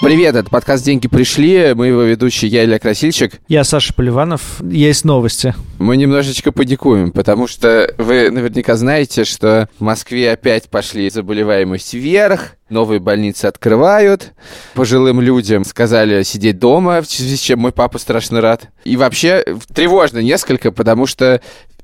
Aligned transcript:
Привет, 0.00 0.36
это 0.36 0.48
подкаст 0.48 0.84
«Деньги 0.84 1.08
пришли». 1.08 1.74
Мы 1.74 1.88
его 1.88 2.02
ведущие, 2.02 2.48
я 2.48 2.64
Илья 2.64 2.78
Красильщик. 2.78 3.40
Я 3.48 3.64
Саша 3.64 3.92
Поливанов. 3.92 4.62
Есть 4.62 5.04
новости. 5.04 5.52
Мы 5.80 5.96
немножечко 5.96 6.52
подикуем, 6.52 7.10
потому 7.10 7.48
что 7.48 7.92
вы 7.98 8.30
наверняка 8.30 8.76
знаете, 8.76 9.24
что 9.24 9.68
в 9.80 9.82
Москве 9.82 10.30
опять 10.30 10.70
пошли 10.70 11.10
заболеваемость 11.10 11.92
вверх, 11.92 12.52
новые 12.68 13.00
больницы 13.00 13.46
открывают, 13.46 14.32
пожилым 14.74 15.20
людям 15.20 15.64
сказали 15.64 16.22
сидеть 16.22 16.60
дома, 16.60 17.02
в 17.02 17.06
связи 17.06 17.36
с 17.36 17.40
чем 17.40 17.58
мой 17.58 17.72
папа 17.72 17.98
страшно 17.98 18.40
рад. 18.40 18.68
И 18.84 18.96
вообще 18.96 19.44
тревожно 19.74 20.20
несколько, 20.20 20.70
потому 20.70 21.06
что 21.06 21.40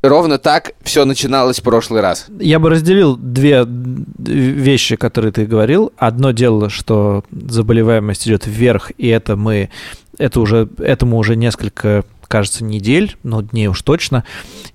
ровно 0.09 0.39
так 0.39 0.73
все 0.83 1.05
начиналось 1.05 1.61
в 1.61 1.63
прошлый 1.63 2.01
раз. 2.01 2.27
Я 2.39 2.59
бы 2.59 2.71
разделил 2.71 3.17
две 3.17 3.65
вещи, 3.67 4.97
которые 4.97 5.33
ты 5.33 5.47
говорил. 5.47 5.93
Одно 5.97 6.33
дело, 6.33 6.71
что 6.71 7.25
заболеваемость 7.31 8.27
идет 8.27 8.47
вверх, 8.47 8.93
и 8.99 9.09
это 9.09 9.37
мы, 9.37 9.71
это 10.19 10.41
уже, 10.41 10.69
этому 10.79 11.19
уже 11.19 11.37
несколько 11.37 12.05
кажется, 12.27 12.65
недель, 12.65 13.17
но 13.23 13.43
дней 13.43 13.69
уж 13.69 13.83
точно. 13.83 14.25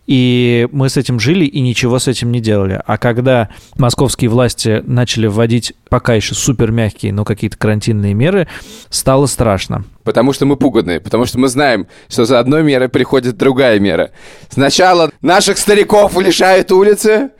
И 0.07 0.67
мы 0.71 0.89
с 0.89 0.97
этим 0.97 1.19
жили 1.19 1.45
и 1.45 1.61
ничего 1.61 1.99
с 1.99 2.07
этим 2.07 2.31
не 2.31 2.41
делали. 2.41 2.81
А 2.85 2.97
когда 2.97 3.49
московские 3.77 4.29
власти 4.29 4.81
начали 4.85 5.27
вводить 5.27 5.73
пока 5.89 6.13
еще 6.13 6.35
супер 6.35 6.71
мягкие, 6.71 7.13
но 7.13 7.23
какие-то 7.25 7.57
карантинные 7.57 8.13
меры, 8.13 8.47
стало 8.89 9.25
страшно. 9.25 9.85
Потому 10.03 10.33
что 10.33 10.45
мы 10.45 10.55
пуганные, 10.55 10.99
потому 10.99 11.25
что 11.25 11.37
мы 11.39 11.47
знаем, 11.47 11.87
что 12.09 12.25
за 12.25 12.39
одной 12.39 12.63
мерой 12.63 12.89
приходит 12.89 13.37
другая 13.37 13.79
мера. 13.79 14.11
Сначала 14.49 15.11
наших 15.21 15.57
стариков 15.57 16.17
лишают 16.19 16.71
улицы, 16.71 17.31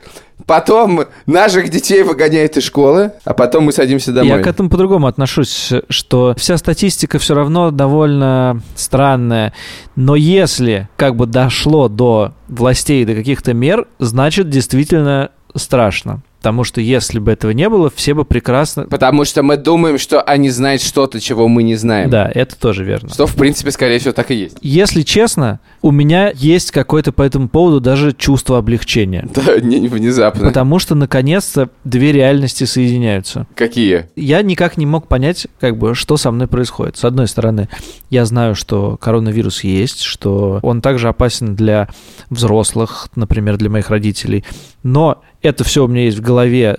Потом 0.46 1.04
наших 1.26 1.70
детей 1.70 2.02
выгоняют 2.02 2.56
из 2.56 2.64
школы, 2.64 3.12
а 3.24 3.34
потом 3.34 3.64
мы 3.64 3.72
садимся 3.72 4.12
домой. 4.12 4.38
Я 4.38 4.42
к 4.42 4.46
этому 4.46 4.68
по-другому 4.68 5.06
отношусь, 5.06 5.72
что 5.88 6.34
вся 6.36 6.56
статистика 6.56 7.18
все 7.18 7.34
равно 7.34 7.70
довольно 7.70 8.60
странная. 8.74 9.52
Но 9.96 10.16
если 10.16 10.88
как 10.96 11.16
бы 11.16 11.26
дошло 11.26 11.88
до 11.88 12.32
властей, 12.48 13.04
до 13.04 13.14
каких-то 13.14 13.54
мер, 13.54 13.86
значит 13.98 14.48
действительно 14.50 15.30
страшно. 15.54 16.22
Потому 16.42 16.64
что 16.64 16.80
если 16.80 17.20
бы 17.20 17.30
этого 17.30 17.52
не 17.52 17.68
было, 17.68 17.88
все 17.94 18.14
бы 18.14 18.24
прекрасно... 18.24 18.82
Потому 18.88 19.24
что 19.24 19.44
мы 19.44 19.56
думаем, 19.56 19.96
что 19.96 20.20
они 20.22 20.50
знают 20.50 20.82
что-то, 20.82 21.20
чего 21.20 21.46
мы 21.46 21.62
не 21.62 21.76
знаем. 21.76 22.10
Да, 22.10 22.28
это 22.34 22.58
тоже 22.58 22.82
верно. 22.82 23.10
Что, 23.10 23.28
в 23.28 23.36
принципе, 23.36 23.70
скорее 23.70 24.00
всего, 24.00 24.12
так 24.12 24.32
и 24.32 24.34
есть. 24.34 24.58
Если 24.60 25.02
честно, 25.02 25.60
у 25.82 25.92
меня 25.92 26.32
есть 26.34 26.72
какое-то 26.72 27.12
по 27.12 27.22
этому 27.22 27.48
поводу 27.48 27.80
даже 27.80 28.12
чувство 28.12 28.58
облегчения. 28.58 29.28
Да, 29.42 29.60
не 29.60 29.88
внезапно. 29.88 30.48
Потому 30.48 30.78
что, 30.78 30.94
наконец-то, 30.94 31.68
две 31.84 32.12
реальности 32.12 32.64
соединяются. 32.64 33.46
Какие? 33.54 34.08
Я 34.16 34.42
никак 34.42 34.76
не 34.76 34.86
мог 34.86 35.06
понять, 35.06 35.46
как 35.60 35.76
бы, 35.78 35.94
что 35.94 36.16
со 36.16 36.30
мной 36.32 36.48
происходит. 36.48 36.96
С 36.96 37.04
одной 37.04 37.28
стороны, 37.28 37.68
я 38.10 38.24
знаю, 38.24 38.54
что 38.54 38.96
коронавирус 38.96 39.62
есть, 39.62 40.02
что 40.02 40.58
он 40.62 40.80
также 40.80 41.08
опасен 41.08 41.54
для 41.54 41.88
взрослых, 42.30 43.08
например, 43.14 43.58
для 43.58 43.70
моих 43.70 43.90
родителей. 43.90 44.44
Но 44.82 45.22
это 45.42 45.64
все 45.64 45.84
у 45.84 45.88
меня 45.88 46.04
есть 46.04 46.18
в 46.18 46.22
голове 46.22 46.31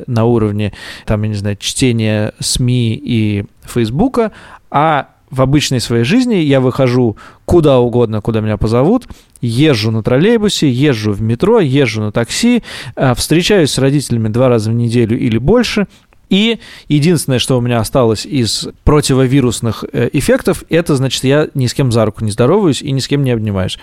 на 0.07 0.25
уровне, 0.25 0.73
там, 1.05 1.23
я 1.23 1.29
не 1.29 1.35
знаю, 1.35 1.57
чтения 1.59 2.33
СМИ 2.39 3.01
и 3.03 3.45
Фейсбука, 3.65 4.31
а 4.69 5.09
в 5.33 5.41
обычной 5.41 5.79
своей 5.79 6.03
жизни 6.03 6.35
я 6.35 6.61
выхожу 6.61 7.17
куда 7.45 7.79
угодно, 7.79 8.21
куда 8.21 8.39
меня 8.39 8.57
позовут, 8.57 9.07
езжу 9.41 9.89
на 9.91 10.03
троллейбусе, 10.03 10.69
езжу 10.69 11.11
в 11.11 11.21
метро, 11.21 11.59
езжу 11.59 12.01
на 12.01 12.11
такси, 12.11 12.63
а, 12.95 13.15
встречаюсь 13.15 13.71
с 13.71 13.79
родителями 13.79 14.27
два 14.27 14.47
раза 14.47 14.69
в 14.69 14.73
неделю 14.73 15.17
или 15.17 15.39
больше, 15.39 15.87
и 16.29 16.59
единственное, 16.87 17.39
что 17.39 17.57
у 17.57 17.61
меня 17.61 17.79
осталось 17.79 18.25
из 18.25 18.67
противовирусных 18.83 19.85
э, 19.91 20.09
эффектов, 20.13 20.63
это, 20.69 20.95
значит, 20.95 21.23
я 21.23 21.49
ни 21.53 21.67
с 21.67 21.73
кем 21.73 21.91
за 21.91 22.05
руку 22.05 22.23
не 22.23 22.31
здороваюсь 22.31 22.81
и 22.81 22.91
ни 22.91 22.99
с 22.99 23.07
кем 23.07 23.23
не 23.23 23.31
обнимаюсь. 23.31 23.77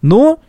Но 0.00 0.40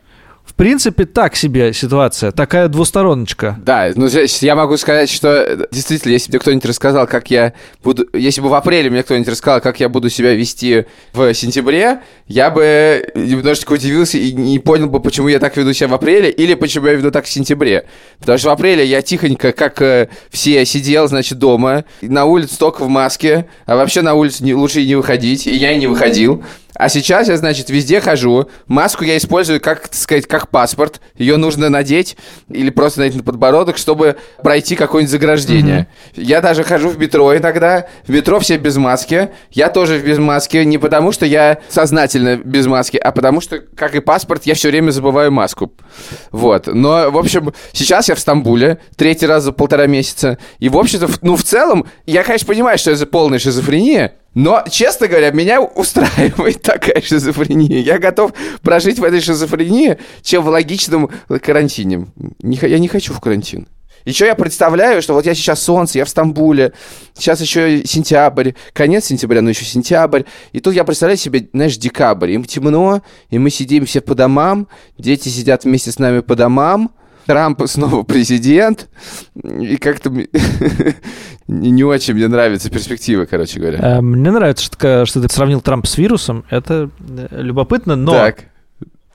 в 0.45 0.55
принципе, 0.55 1.05
так 1.05 1.35
себе 1.35 1.73
ситуация, 1.73 2.31
такая 2.31 2.67
двустороночка. 2.67 3.57
Да, 3.63 3.89
ну 3.95 4.07
я 4.41 4.55
могу 4.55 4.75
сказать, 4.75 5.09
что 5.09 5.67
действительно, 5.71 6.11
если 6.11 6.31
бы 6.31 6.39
кто-нибудь 6.39 6.65
рассказал, 6.65 7.07
как 7.07 7.31
я 7.31 7.53
буду... 7.81 8.05
Если 8.13 8.41
бы 8.41 8.49
в 8.49 8.53
апреле 8.53 8.89
мне 8.89 9.03
кто-нибудь 9.03 9.29
рассказал, 9.29 9.61
как 9.61 9.79
я 9.79 9.87
буду 9.87 10.09
себя 10.09 10.33
вести 10.33 10.85
в 11.13 11.33
сентябре, 11.33 12.01
я 12.27 12.51
бы 12.51 13.09
немножечко 13.15 13.73
удивился 13.73 14.17
и 14.17 14.33
не 14.33 14.59
понял 14.59 14.89
бы, 14.89 14.99
почему 14.99 15.29
я 15.29 15.39
так 15.39 15.55
веду 15.55 15.71
себя 15.71 15.87
в 15.87 15.93
апреле 15.93 16.29
или 16.29 16.55
почему 16.55 16.87
я 16.87 16.93
веду 16.93 17.09
так 17.09 17.25
в 17.25 17.29
сентябре. 17.29 17.85
Потому 18.19 18.37
что 18.37 18.49
в 18.49 18.51
апреле 18.51 18.85
я 18.85 19.01
тихонько, 19.01 19.53
как 19.53 19.81
э, 19.81 20.09
все, 20.29 20.65
сидел, 20.65 21.07
значит, 21.07 21.39
дома, 21.39 21.85
на 22.01 22.25
улице 22.25 22.59
только 22.59 22.83
в 22.83 22.89
маске, 22.89 23.47
а 23.65 23.77
вообще 23.77 24.01
на 24.01 24.13
улицу 24.13 24.43
не, 24.43 24.53
лучше 24.53 24.81
и 24.81 24.87
не 24.87 24.95
выходить, 24.95 25.47
и 25.47 25.55
я 25.55 25.71
и 25.71 25.79
не 25.79 25.87
выходил. 25.87 26.43
А 26.75 26.89
сейчас 26.89 27.27
я, 27.27 27.37
значит, 27.37 27.69
везде 27.69 28.01
хожу. 28.01 28.49
Маску 28.67 29.03
я 29.03 29.17
использую, 29.17 29.61
как, 29.61 29.87
так 29.87 29.93
сказать, 29.93 30.27
как 30.27 30.49
паспорт. 30.49 31.01
Ее 31.15 31.37
нужно 31.37 31.69
надеть 31.69 32.17
или 32.49 32.69
просто 32.69 33.01
надеть 33.01 33.17
на 33.17 33.23
подбородок, 33.23 33.77
чтобы 33.77 34.17
пройти 34.41 34.75
какое-нибудь 34.75 35.11
заграждение. 35.11 35.87
Mm-hmm. 36.15 36.23
Я 36.23 36.41
даже 36.41 36.63
хожу 36.63 36.89
в 36.89 36.97
метро 36.97 37.35
иногда. 37.35 37.87
В 38.07 38.09
метро 38.09 38.39
все 38.39 38.57
без 38.57 38.77
маски. 38.77 39.29
Я 39.51 39.69
тоже 39.69 39.99
без 39.99 40.17
маски. 40.17 40.57
Не 40.57 40.77
потому, 40.77 41.11
что 41.11 41.25
я 41.25 41.59
сознательно 41.69 42.37
без 42.37 42.65
маски, 42.65 42.97
а 42.97 43.11
потому 43.11 43.41
что, 43.41 43.59
как 43.59 43.95
и 43.95 43.99
паспорт, 43.99 44.45
я 44.45 44.55
все 44.55 44.69
время 44.69 44.91
забываю 44.91 45.31
маску. 45.31 45.71
Вот. 46.31 46.67
Но, 46.67 47.11
в 47.11 47.17
общем, 47.17 47.53
сейчас 47.71 48.09
я 48.09 48.15
в 48.15 48.19
Стамбуле. 48.19 48.79
Третий 48.95 49.27
раз 49.27 49.43
за 49.43 49.51
полтора 49.51 49.85
месяца. 49.85 50.39
И, 50.59 50.69
в 50.69 50.77
общем-то, 50.77 51.07
ну, 51.21 51.35
в 51.35 51.43
целом, 51.43 51.85
я, 52.05 52.23
конечно, 52.23 52.47
понимаю, 52.47 52.77
что 52.77 52.91
это 52.91 53.05
полная 53.05 53.39
шизофрения. 53.39 54.15
Но, 54.33 54.63
честно 54.69 55.07
говоря, 55.07 55.31
меня 55.31 55.61
устраивает 55.75 56.61
такая 56.61 57.01
шизофрения. 57.01 57.79
Я 57.81 57.99
готов 57.99 58.33
прожить 58.61 58.99
в 58.99 59.03
этой 59.03 59.21
шизофрении, 59.21 59.97
чем 60.21 60.43
в 60.43 60.47
логичном 60.47 61.09
карантине. 61.41 62.07
Я 62.41 62.79
не 62.79 62.87
хочу 62.87 63.13
в 63.13 63.19
карантин. 63.19 63.67
Еще 64.05 64.25
я 64.25 64.35
представляю, 64.35 65.01
что 65.01 65.13
вот 65.13 65.25
я 65.25 65.33
сейчас 65.33 65.61
солнце, 65.61 65.99
я 65.99 66.05
в 66.05 66.09
Стамбуле, 66.09 66.73
сейчас 67.13 67.39
еще 67.39 67.85
сентябрь, 67.85 68.51
конец 68.73 69.05
сентября, 69.05 69.41
но 69.41 69.49
еще 69.49 69.63
сентябрь. 69.63 70.23
И 70.51 70.59
тут 70.59 70.73
я 70.73 70.83
представляю 70.83 71.17
себе, 71.17 71.47
знаешь, 71.53 71.77
декабрь. 71.77 72.31
Им 72.31 72.43
темно, 72.43 73.01
и 73.29 73.39
мы 73.39 73.49
сидим 73.49 73.85
все 73.85 74.01
по 74.01 74.13
домам, 74.13 74.67
дети 74.97 75.29
сидят 75.29 75.63
вместе 75.63 75.91
с 75.91 75.99
нами 75.99 76.19
по 76.19 76.35
домам, 76.35 76.91
Трамп 77.25 77.61
снова 77.65 78.03
президент, 78.03 78.89
и 79.35 79.77
как-то 79.77 80.11
не 81.47 81.83
очень 81.83 82.13
мне 82.13 82.27
нравится 82.27 82.69
перспектива, 82.69 83.25
короче 83.25 83.59
говоря. 83.59 83.79
Э, 83.79 84.01
мне 84.01 84.31
нравится, 84.31 84.65
что, 84.65 85.05
что 85.05 85.21
ты 85.21 85.33
сравнил 85.33 85.61
Трамп 85.61 85.87
с 85.87 85.97
вирусом, 85.97 86.45
это 86.49 86.89
э, 86.99 87.27
любопытно, 87.31 87.95
но... 87.95 88.11
Так. 88.11 88.45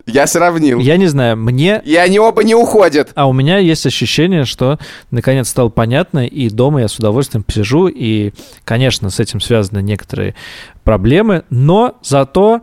Я 0.07 0.27
сравнил. 0.27 0.79
Я 0.79 0.97
не 0.97 1.07
знаю, 1.07 1.37
мне... 1.37 1.83
И 1.85 1.95
они 1.97 2.19
оба 2.19 2.43
не 2.43 2.55
уходят. 2.55 3.11
А 3.15 3.29
у 3.29 3.35
меня 3.35 3.59
есть 3.59 3.85
ощущение, 3.85 4.47
что 4.47 4.79
наконец 5.11 5.51
стало 5.51 5.69
понятно, 5.69 6.27
и 6.27 6.49
дома 6.49 6.81
я 6.81 6.89
с 6.89 6.99
удовольствием 6.99 7.43
посижу, 7.43 7.89
и, 7.89 8.33
конечно, 8.65 9.11
с 9.11 9.21
этим 9.21 9.43
связаны 9.43 9.83
некоторые 9.83 10.35
проблемы, 10.83 11.45
но 11.51 11.99
зато 12.03 12.63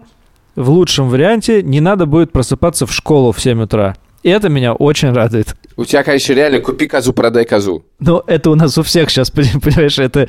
в 0.55 0.69
лучшем 0.71 1.09
варианте 1.09 1.61
не 1.61 1.81
надо 1.81 2.07
будет 2.07 2.31
просыпаться 2.31 2.87
в 2.87 2.91
школу 2.91 3.31
в 3.31 3.39
7 3.39 3.61
утра. 3.61 3.95
И 4.25 4.29
это 4.29 4.49
меня 4.49 4.73
очень 4.73 5.13
радует. 5.13 5.55
У 5.77 5.85
тебя, 5.85 6.01
конечно, 6.03 6.33
реально 6.33 6.59
купи 6.59 6.87
козу, 6.87 7.13
продай 7.13 7.45
козу. 7.45 7.85
Ну, 7.99 8.23
это 8.25 8.49
у 8.49 8.55
нас 8.55 8.75
у 8.75 8.81
всех 8.81 9.11
сейчас, 9.11 9.29
понимаешь, 9.31 9.99
это, 9.99 10.27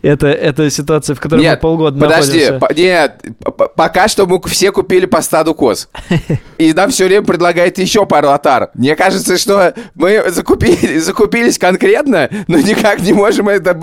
это, 0.00 0.28
это 0.28 0.70
ситуация, 0.70 1.14
в 1.14 1.20
которой 1.20 1.42
нет, 1.42 1.58
мы 1.58 1.60
полгода 1.60 2.00
подожди, 2.00 2.46
находимся. 2.48 2.66
По, 2.66 2.72
нет, 2.72 3.22
пока 3.76 4.08
что 4.08 4.24
мы 4.24 4.40
все 4.46 4.72
купили 4.72 5.04
по 5.04 5.20
стаду 5.20 5.54
коз. 5.54 5.90
И 6.56 6.72
нам 6.72 6.88
все 6.88 7.04
время 7.04 7.26
предлагают 7.26 7.76
еще 7.76 8.06
пару 8.06 8.30
отар. 8.30 8.70
Мне 8.72 8.96
кажется, 8.96 9.36
что 9.36 9.74
мы 9.94 10.30
закупили, 10.30 10.96
закупились 10.96 11.58
конкретно, 11.58 12.30
но 12.48 12.56
никак 12.56 13.02
не 13.02 13.12
можем 13.12 13.50
это 13.50 13.78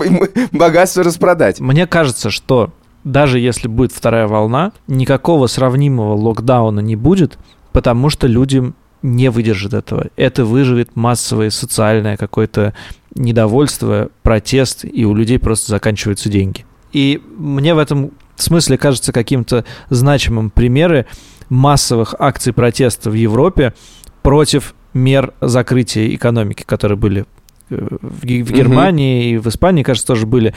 богатство 0.50 1.04
распродать. 1.04 1.60
Мне 1.60 1.86
кажется, 1.86 2.30
что 2.30 2.72
даже 3.04 3.38
если 3.38 3.68
будет 3.68 3.92
вторая 3.92 4.26
волна, 4.26 4.72
никакого 4.88 5.46
сравнимого 5.46 6.16
локдауна 6.16 6.80
не 6.80 6.96
будет, 6.96 7.38
потому 7.70 8.10
что 8.10 8.26
людям 8.26 8.74
не 9.04 9.30
выдержит 9.30 9.74
этого. 9.74 10.06
Это 10.16 10.46
выживет 10.46 10.96
массовое 10.96 11.50
социальное 11.50 12.16
какое-то 12.16 12.72
недовольство, 13.14 14.08
протест, 14.22 14.84
и 14.90 15.04
у 15.04 15.14
людей 15.14 15.38
просто 15.38 15.70
заканчиваются 15.70 16.30
деньги. 16.30 16.64
И 16.92 17.20
мне 17.36 17.74
в 17.74 17.78
этом 17.78 18.12
смысле 18.36 18.78
кажется 18.78 19.12
каким-то 19.12 19.66
значимым 19.90 20.48
примеры 20.48 21.06
массовых 21.50 22.14
акций 22.18 22.54
протеста 22.54 23.10
в 23.10 23.14
Европе 23.14 23.74
против 24.22 24.74
мер 24.94 25.34
закрытия 25.42 26.08
экономики, 26.14 26.64
которые 26.64 26.96
были 26.96 27.26
э, 27.68 27.88
в, 28.00 28.24
Германии 28.24 29.24
mm-hmm. 29.24 29.34
и 29.34 29.38
в 29.38 29.48
Испании, 29.48 29.82
кажется, 29.82 30.06
тоже 30.06 30.26
были. 30.26 30.54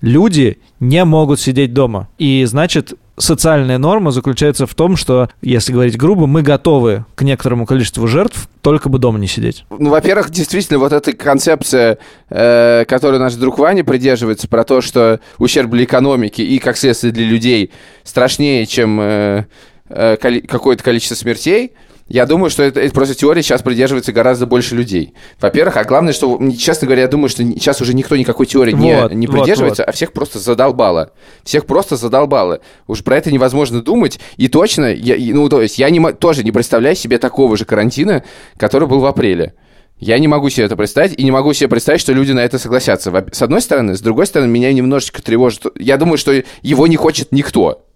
Люди 0.00 0.58
не 0.80 1.04
могут 1.04 1.38
сидеть 1.38 1.72
дома. 1.72 2.08
И 2.18 2.44
значит, 2.44 2.94
социальная 3.16 3.78
норма 3.78 4.10
заключается 4.10 4.66
в 4.66 4.74
том, 4.74 4.96
что, 4.96 5.28
если 5.40 5.72
говорить 5.72 5.96
грубо, 5.96 6.26
мы 6.26 6.42
готовы 6.42 7.04
к 7.14 7.22
некоторому 7.22 7.66
количеству 7.66 8.06
жертв, 8.06 8.48
только 8.60 8.88
бы 8.88 8.98
дома 8.98 9.18
не 9.18 9.26
сидеть. 9.26 9.64
Ну, 9.70 9.90
во-первых, 9.90 10.30
действительно, 10.30 10.78
вот 10.78 10.92
эта 10.92 11.12
концепция, 11.12 11.98
э, 12.30 12.84
которую 12.86 13.20
наш 13.20 13.34
друг 13.34 13.58
Ваня 13.58 13.84
придерживается, 13.84 14.48
про 14.48 14.64
то, 14.64 14.80
что 14.80 15.20
ущерб 15.38 15.70
для 15.70 15.84
экономики 15.84 16.42
и, 16.42 16.58
как 16.58 16.76
следствие, 16.76 17.12
для 17.12 17.26
людей 17.26 17.70
страшнее, 18.02 18.66
чем 18.66 19.00
э, 19.00 19.44
э, 19.88 20.16
какое-то 20.16 20.82
количество 20.82 21.14
смертей, 21.14 21.72
я 22.06 22.26
думаю, 22.26 22.50
что 22.50 22.62
это, 22.62 22.80
это 22.80 22.94
просто 22.94 23.14
теория 23.14 23.42
сейчас 23.42 23.62
придерживается 23.62 24.12
гораздо 24.12 24.44
больше 24.44 24.74
людей. 24.74 25.14
Во-первых, 25.40 25.78
а 25.78 25.84
главное, 25.84 26.12
что, 26.12 26.38
честно 26.58 26.86
говоря, 26.86 27.02
я 27.02 27.08
думаю, 27.08 27.30
что 27.30 27.42
сейчас 27.42 27.80
уже 27.80 27.94
никто 27.94 28.14
никакой 28.14 28.44
теории 28.44 28.74
вот, 28.74 29.10
не, 29.12 29.16
не 29.16 29.26
придерживается, 29.26 29.82
вот, 29.82 29.86
вот. 29.86 29.88
а 29.88 29.92
всех 29.92 30.12
просто 30.12 30.38
задолбало. 30.38 31.12
Всех 31.44 31.64
просто 31.64 31.96
задолбало. 31.96 32.60
Уж 32.86 33.02
про 33.02 33.16
это 33.16 33.32
невозможно 33.32 33.82
думать. 33.82 34.20
И 34.36 34.48
точно, 34.48 34.92
я, 34.92 35.16
ну, 35.34 35.48
то 35.48 35.62
есть, 35.62 35.78
я 35.78 35.88
не, 35.88 36.12
тоже 36.12 36.44
не 36.44 36.52
представляю 36.52 36.94
себе 36.94 37.16
такого 37.16 37.56
же 37.56 37.64
карантина, 37.64 38.22
который 38.58 38.86
был 38.86 39.00
в 39.00 39.06
апреле. 39.06 39.54
Я 39.98 40.18
не 40.18 40.28
могу 40.28 40.50
себе 40.50 40.66
это 40.66 40.76
представить, 40.76 41.18
и 41.18 41.24
не 41.24 41.30
могу 41.30 41.54
себе 41.54 41.68
представить, 41.68 42.02
что 42.02 42.12
люди 42.12 42.32
на 42.32 42.40
это 42.40 42.58
согласятся. 42.58 43.10
С 43.32 43.40
одной 43.40 43.62
стороны, 43.62 43.96
с 43.96 44.00
другой 44.02 44.26
стороны, 44.26 44.50
меня 44.50 44.70
немножечко 44.74 45.22
тревожит. 45.22 45.64
Я 45.78 45.96
думаю, 45.96 46.18
что 46.18 46.42
его 46.60 46.86
не 46.86 46.96
хочет 46.96 47.32
никто. 47.32 47.86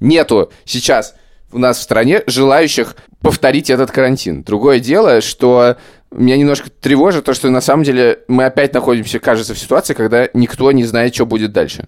Нету 0.00 0.52
сейчас 0.66 1.14
у 1.54 1.58
нас 1.58 1.78
в 1.78 1.82
стране 1.82 2.22
желающих 2.26 2.96
повторить 3.22 3.70
этот 3.70 3.90
карантин. 3.90 4.42
Другое 4.42 4.80
дело, 4.80 5.20
что 5.20 5.76
меня 6.10 6.36
немножко 6.36 6.68
тревожит 6.68 7.24
то, 7.24 7.32
что 7.32 7.48
на 7.50 7.60
самом 7.60 7.84
деле 7.84 8.18
мы 8.28 8.44
опять 8.44 8.74
находимся, 8.74 9.18
кажется, 9.18 9.54
в 9.54 9.58
ситуации, 9.58 9.94
когда 9.94 10.28
никто 10.34 10.70
не 10.72 10.84
знает, 10.84 11.14
что 11.14 11.26
будет 11.26 11.52
дальше. 11.52 11.86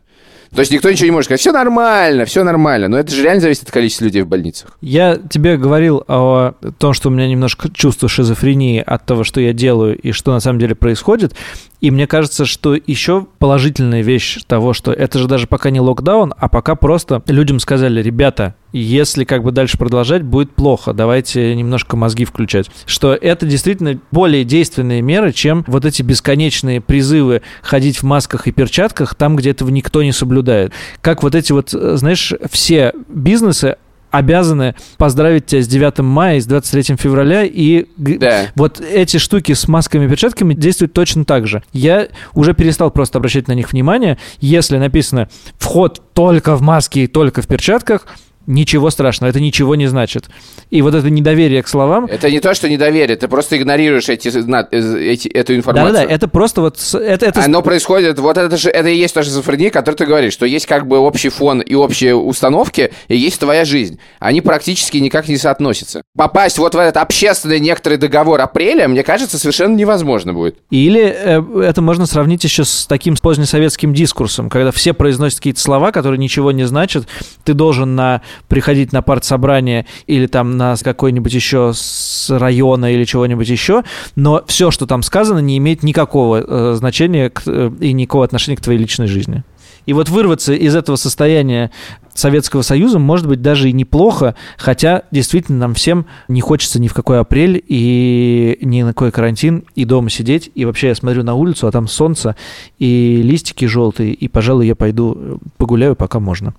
То 0.55 0.61
есть 0.61 0.71
никто 0.71 0.91
ничего 0.91 1.07
не 1.07 1.11
может 1.11 1.27
сказать, 1.27 1.41
все 1.41 1.53
нормально, 1.53 2.25
все 2.25 2.45
нормально, 2.45 2.87
но 2.89 2.99
это 2.99 3.13
же 3.13 3.23
реально 3.23 3.41
зависит 3.41 3.65
от 3.65 3.73
количества 3.73 4.05
людей 4.05 4.23
в 4.23 4.29
больницах. 4.29 4.79
Я 4.81 5.17
тебе 5.17 5.57
говорил 5.57 6.05
о 6.07 6.53
том, 6.79 6.93
что 6.93 7.09
у 7.09 7.13
меня 7.13 7.27
немножко 7.27 7.69
чувство 7.69 8.09
шизофрении 8.09 8.83
от 8.85 9.05
того, 9.05 9.25
что 9.25 9.41
я 9.41 9.53
делаю 9.53 9.99
и 9.99 10.13
что 10.13 10.33
на 10.33 10.41
самом 10.41 10.61
деле 10.61 10.77
происходит. 10.77 11.35
И 11.81 11.91
мне 11.91 12.07
кажется, 12.07 12.47
что 12.47 12.75
еще 12.75 13.27
положительная 13.39 14.03
вещь 14.03 14.39
того, 14.47 14.73
что 14.73 14.93
это 14.93 15.19
же 15.19 15.29
даже 15.29 15.47
пока 15.47 15.71
не 15.71 15.81
локдаун, 15.81 16.33
а 16.37 16.49
пока 16.49 16.75
просто 16.75 17.23
людям 17.27 17.59
сказали, 17.59 18.03
ребята, 18.03 18.55
если 18.73 19.25
как 19.25 19.43
бы 19.43 19.53
дальше 19.53 19.79
продолжать, 19.79 20.23
будет 20.23 20.55
плохо, 20.55 20.93
давайте 20.93 21.55
немножко 21.55 21.97
мозги 21.97 22.25
включать. 22.25 22.71
Что 22.87 23.15
это 23.15 23.47
действительно 23.47 23.99
более 24.11 24.45
действенные 24.45 25.03
меры, 25.03 25.33
чем 25.33 25.65
вот 25.67 25.85
эти 25.85 26.03
бесконечные 26.03 26.81
призывы 26.81 27.43
ходить 27.63 27.99
в 27.99 28.03
масках 28.03 28.47
и 28.47 28.53
перчатках 28.53 29.15
там, 29.15 29.37
где 29.37 29.51
этого 29.51 29.71
никто 29.71 30.03
не 30.03 30.13
соблюдает. 30.13 30.73
Как 31.01 31.23
вот 31.23 31.35
эти 31.35 31.53
вот, 31.53 31.71
знаешь, 31.71 32.33
все 32.51 32.93
бизнесы, 33.09 33.77
обязаны 34.11 34.75
поздравить 34.99 35.47
тебя 35.47 35.63
с 35.63 35.69
9 35.69 35.99
мая, 35.99 36.41
с 36.41 36.47
23 36.47 36.97
февраля, 36.97 37.45
и 37.45 37.87
да. 37.97 38.47
вот 38.55 38.81
эти 38.81 39.19
штуки 39.19 39.53
с 39.53 39.69
масками 39.69 40.07
и 40.07 40.09
перчатками 40.09 40.55
действуют 40.55 40.93
точно 40.93 41.25
так 41.25 41.47
же. 41.47 41.63
Я 41.73 42.09
уже 42.35 42.55
перестал 42.55 42.91
просто 42.91 43.19
обращать 43.19 43.49
на 43.49 43.53
них 43.53 43.73
внимание. 43.73 44.19
Если 44.41 44.79
написано 44.79 45.29
«вход 45.59 46.03
только 46.15 46.57
в 46.57 46.63
маске 46.63 47.05
и 47.05 47.07
только 47.07 47.43
в 47.43 47.47
перчатках», 47.47 48.07
Ничего 48.47 48.91
страшного, 48.91 49.31
это 49.31 49.41
ничего 49.41 49.75
не 49.75 49.87
значит. 49.87 50.27
И 50.71 50.81
вот 50.83 50.95
это 50.95 51.11
недоверие 51.11 51.63
к 51.63 51.69
словам... 51.69 52.07
Это 52.07 52.31
не 52.31 52.41
то, 52.41 52.55
что 52.55 52.69
недоверие, 52.69 53.17
ты 53.17 53.27
просто 53.27 53.57
игнорируешь 53.57 54.09
эти, 54.09 54.29
эти, 54.29 55.29
эту 55.29 55.57
информацию. 55.57 55.93
Да-да-да, 55.93 56.15
это 56.15 56.29
просто 56.29 56.61
вот... 56.61 56.79
Это, 56.95 57.27
это... 57.27 57.45
Оно 57.45 57.63
происходит, 57.63 58.19
вот 58.21 58.39
это 58.39 58.57
же, 58.57 58.71
это 58.71 58.89
и 58.89 58.97
есть 58.97 59.15
та 59.15 59.23
шизофрения, 59.23 59.69
о 59.69 59.73
которой 59.73 59.97
ты 59.97 60.07
говоришь, 60.07 60.33
что 60.33 60.47
есть 60.47 60.67
как 60.67 60.87
бы 60.87 60.99
общий 60.99 61.29
фон 61.29 61.61
и 61.61 61.75
общие 61.75 62.15
установки, 62.15 62.93
и 63.09 63.17
есть 63.17 63.41
твоя 63.41 63.65
жизнь. 63.65 63.99
Они 64.21 64.41
практически 64.41 64.99
никак 64.99 65.29
не 65.29 65.37
соотносятся. 65.37 66.03
Попасть 66.17 66.59
вот 66.59 66.75
в 66.75 66.79
этот 66.79 66.99
общественный 66.99 67.59
некоторый 67.59 67.99
договор 67.99 68.41
апреля, 68.41 68.87
мне 68.87 69.03
кажется, 69.03 69.39
совершенно 69.39 69.75
невозможно 69.75 70.33
будет. 70.33 70.59
Или 70.71 71.03
э, 71.03 71.63
это 71.63 71.83
можно 71.83 72.07
сравнить 72.07 72.45
еще 72.45 72.65
с 72.65 72.87
таким 72.87 73.17
позднесоветским 73.17 73.93
дискурсом, 73.93 74.51
когда 74.51 74.71
все 74.71 74.93
произносят 74.93 75.39
какие-то 75.39 75.61
слова, 75.61 75.91
которые 75.91 76.19
ничего 76.19 76.53
не 76.53 76.65
значат, 76.65 77.07
ты 77.45 77.55
должен 77.55 77.97
на 77.97 78.23
приходить 78.49 78.93
на 78.93 79.03
партсобрание 79.03 79.87
или 80.07 80.27
там 80.27 80.57
на 80.57 80.77
какой-нибудь 80.77 81.33
еще 81.33 81.73
с 81.75 82.31
района 82.31 82.93
или 82.93 83.05
чего-нибудь 83.05 83.49
еще, 83.49 83.85
но 84.15 84.43
все, 84.47 84.71
что 84.71 84.87
там 84.87 85.03
сказано, 85.03 85.39
не 85.39 85.59
имеет 85.59 85.83
никакого 85.83 86.43
э, 86.47 86.75
значения 86.75 87.31
к, 87.31 87.43
э, 87.47 87.71
и 87.81 87.93
никакого 87.93 88.25
отношения 88.25 88.57
к 88.57 88.61
твоей 88.61 88.79
личной 88.79 89.07
жизни. 89.07 89.45
И 89.87 89.93
вот 89.93 90.09
вырваться 90.09 90.53
из 90.53 90.75
этого 90.75 90.97
состояния 90.97 91.71
Советского 92.13 92.63
Союза 92.63 92.99
может 92.99 93.27
быть 93.27 93.41
даже 93.41 93.71
и 93.71 93.73
неплохо, 93.73 94.35
хотя 94.59 95.03
действительно 95.11 95.59
нам 95.59 95.75
всем 95.75 96.07
не 96.29 96.41
хочется 96.41 96.81
ни 96.81 96.89
в 96.89 96.95
какой 96.95 97.21
апрель 97.21 97.63
и 97.67 98.59
ни 98.63 98.83
на 98.83 98.89
какой 98.89 99.13
карантин 99.13 99.65
и 99.75 99.85
дома 99.85 100.11
сидеть. 100.11 100.51
И 100.55 100.65
вообще 100.65 100.89
я 100.89 100.95
смотрю 100.95 101.23
на 101.23 101.35
улицу, 101.35 101.67
а 101.67 101.73
там 101.73 101.87
солнце 101.87 102.37
и 102.79 103.21
листики 103.23 103.65
желтые, 103.67 104.13
и, 104.13 104.29
пожалуй, 104.29 104.67
я 104.67 104.75
пойду 104.75 105.15
э, 105.17 105.37
погуляю, 105.57 105.95
пока 105.95 106.19
можно. 106.19 106.55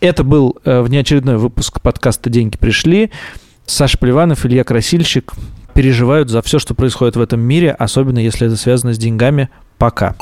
Это 0.00 0.24
был 0.24 0.56
э, 0.64 0.82
внеочередной 0.82 1.38
выпуск 1.38 1.80
подкаста 1.80 2.30
«Деньги 2.30 2.56
пришли». 2.56 3.10
Саша 3.66 3.96
Поливанов, 3.98 4.44
Илья 4.44 4.64
Красильщик 4.64 5.32
переживают 5.74 6.28
за 6.28 6.42
все, 6.42 6.58
что 6.58 6.74
происходит 6.74 7.16
в 7.16 7.20
этом 7.20 7.40
мире, 7.40 7.72
особенно 7.72 8.18
если 8.18 8.46
это 8.46 8.56
связано 8.56 8.94
с 8.94 8.98
деньгами. 8.98 9.48
Пока. 9.78 10.14